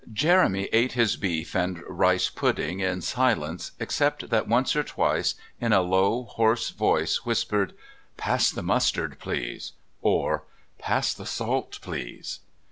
Jeremy 0.11 0.67
ate 0.73 0.93
his 0.93 1.15
beef 1.15 1.55
and 1.55 1.83
rice 1.87 2.27
pudding 2.27 2.79
in 2.79 3.01
silence, 3.01 3.73
except 3.79 4.31
that 4.31 4.47
once 4.47 4.75
or 4.75 4.81
twice 4.81 5.35
in 5.59 5.73
a 5.73 5.81
low, 5.83 6.23
hoarse 6.23 6.71
voice 6.71 7.17
whispered: 7.17 7.73
"Pass 8.17 8.49
the 8.49 8.63
mustard, 8.63 9.19
please," 9.19 9.73
or 10.01 10.43
"Pass 10.79 11.13
the 11.13 11.27
salt, 11.27 11.77
please." 11.83 12.39